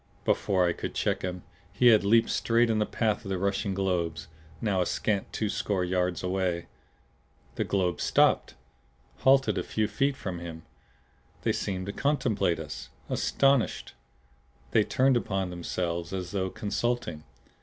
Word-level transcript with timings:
Before 0.25 0.67
I 0.67 0.73
could 0.73 0.95
check 0.95 1.21
him, 1.21 1.43
he 1.71 1.89
had 1.89 2.03
leaped 2.03 2.31
straight 2.31 2.71
in 2.71 2.79
the 2.79 2.87
path 2.87 3.23
of 3.23 3.29
the 3.29 3.37
rushing 3.37 3.75
globes, 3.75 4.27
now 4.59 4.81
a 4.81 4.85
scant 4.87 5.31
twoscore 5.31 5.83
yards 5.87 6.23
away. 6.23 6.65
The 7.53 7.65
globes 7.65 8.03
stopped 8.03 8.55
halted 9.19 9.59
a 9.59 9.63
few 9.63 9.87
feet 9.87 10.17
from 10.17 10.39
him. 10.39 10.63
They 11.43 11.51
seemed 11.53 11.85
to 11.85 11.93
contemplate 11.93 12.59
us, 12.59 12.89
astonished. 13.11 13.93
They 14.71 14.83
turned 14.83 15.17
upon 15.17 15.51
themselves, 15.51 16.13
as 16.13 16.31
though 16.31 16.49
consulting. 16.49 17.23